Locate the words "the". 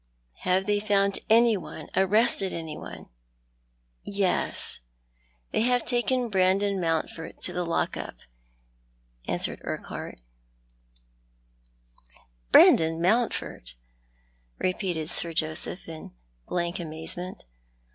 7.53-7.63, 11.03-12.13